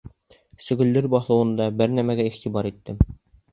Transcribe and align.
Сөгөлдөр 0.67 1.09
баҫыуында 1.17 1.69
бер 1.83 1.95
нәмәгә 2.01 2.29
иғтибар 2.33 2.73
иттем. 2.75 3.01